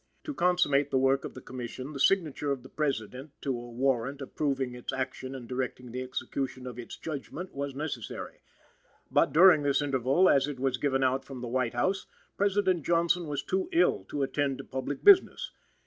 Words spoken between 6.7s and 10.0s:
its judgment was necessary. But, during this